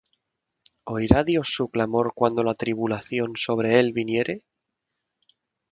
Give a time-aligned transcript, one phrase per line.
[0.83, 4.39] ¿Oirá Dios su clamor Cuando la tribulación sobre él viniere?